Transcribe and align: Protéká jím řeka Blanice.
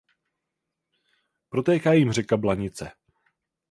Protéká 1.49 1.93
jím 1.93 2.11
řeka 2.11 2.37
Blanice. 2.37 2.91